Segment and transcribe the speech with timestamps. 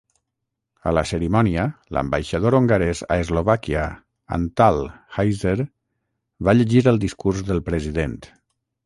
[0.91, 1.65] A la cerimònia,
[1.97, 3.83] l'ambaixador hongarès a Eslovàquia
[4.39, 4.81] Antal
[5.19, 5.55] Heizer
[6.49, 8.19] va llegir el discurs del president.